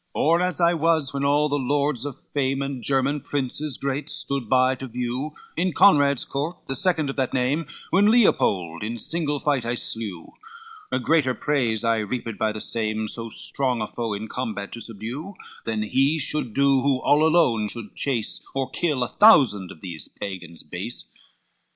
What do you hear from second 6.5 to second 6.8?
the